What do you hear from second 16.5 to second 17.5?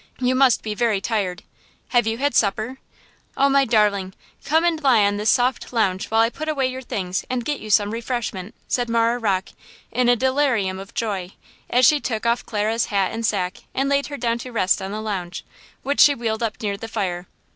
near the fire.